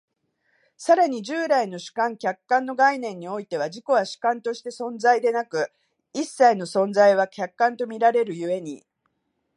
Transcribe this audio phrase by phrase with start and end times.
[0.79, 5.71] 更に従来の主観・客観の概念においては、自己は主観として存在でなく、
[6.11, 8.83] 一切の存在は客観と見られる故に、